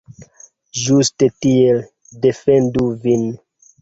[0.83, 1.85] Ĝuste tiel,
[2.25, 3.29] defendu vin!